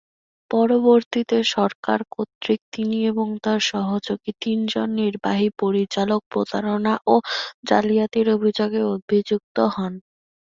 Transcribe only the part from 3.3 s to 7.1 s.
তাঁর সহযোগী তিনজন নির্বাহী পরিচালক প্রতারণা